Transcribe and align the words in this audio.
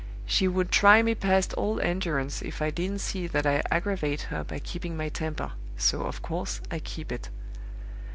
She 0.25 0.47
would 0.47 0.71
try 0.71 1.03
me 1.03 1.13
past 1.13 1.53
all 1.53 1.79
endurance 1.79 2.41
if 2.41 2.59
I 2.59 2.71
didn't 2.71 3.01
see 3.01 3.27
that 3.27 3.45
I 3.45 3.61
aggravate 3.69 4.21
her 4.33 4.43
by 4.43 4.57
keeping 4.57 4.97
my 4.97 5.09
temper, 5.09 5.51
so, 5.77 6.01
of 6.07 6.23
course, 6.23 6.59
I 6.71 6.79
keep 6.79 7.11
it. 7.11 7.29